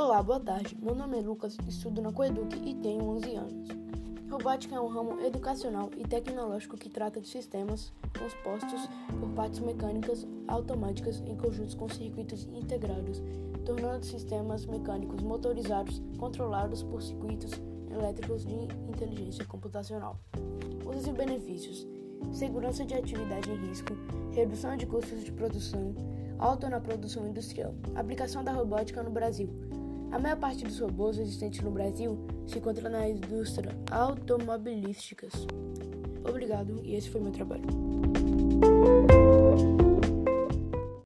[0.00, 0.78] Olá, boa tarde.
[0.80, 3.68] Meu nome é Lucas, estudo na Coeduc e tenho 11 anos.
[4.30, 8.88] Robótica é um ramo educacional e tecnológico que trata de sistemas compostos
[9.20, 13.22] por partes mecânicas automáticas em conjuntos com circuitos integrados,
[13.66, 17.50] tornando sistemas mecânicos motorizados controlados por circuitos
[17.90, 18.54] elétricos de
[18.88, 20.18] inteligência computacional.
[20.82, 21.86] Usos e benefícios:
[22.32, 23.92] segurança de atividade em risco,
[24.32, 25.94] redução de custos de produção,
[26.38, 29.50] alta na produção industrial, aplicação da robótica no Brasil.
[30.12, 35.28] A maior parte dos robôs existentes no Brasil se encontra na indústria automobilística.
[36.28, 38.29] Obrigado e esse foi meu trabalho.